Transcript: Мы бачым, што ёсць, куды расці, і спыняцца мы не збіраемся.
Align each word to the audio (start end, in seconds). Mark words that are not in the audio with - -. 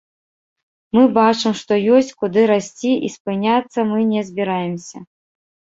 Мы 0.97 1.03
бачым, 1.17 1.53
што 1.61 1.73
ёсць, 1.97 2.11
куды 2.23 2.41
расці, 2.55 2.91
і 3.09 3.15
спыняцца 3.19 3.79
мы 3.95 3.99
не 4.17 4.21
збіраемся. 4.33 4.97